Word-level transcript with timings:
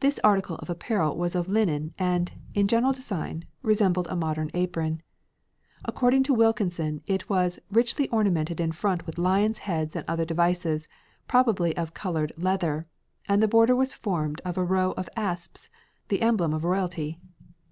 This 0.00 0.18
article 0.24 0.56
of 0.56 0.68
apparel 0.68 1.16
was 1.16 1.36
of 1.36 1.48
linen 1.48 1.94
and, 1.96 2.32
in 2.54 2.66
general 2.66 2.92
design, 2.92 3.44
resembled 3.62 4.08
a 4.10 4.16
modern 4.16 4.50
apron. 4.52 5.00
According 5.84 6.24
to 6.24 6.34
Wilkinson, 6.34 7.02
it 7.06 7.28
was 7.30 7.60
"richly 7.70 8.08
ornamented 8.08 8.58
in 8.60 8.72
front 8.72 9.06
with 9.06 9.16
lions' 9.16 9.58
heads 9.58 9.94
and 9.94 10.04
other 10.08 10.24
devices, 10.24 10.88
probably 11.28 11.70
of 11.76 11.94
coloured 11.94 12.32
leather; 12.36 12.82
and 13.28 13.40
the 13.40 13.46
border 13.46 13.76
was 13.76 13.94
formed 13.94 14.40
of 14.44 14.58
a 14.58 14.64
row 14.64 14.90
of 14.96 15.08
asps, 15.14 15.68
the 16.08 16.20
emblem 16.20 16.52
of 16.52 16.64
royalty. 16.64 17.20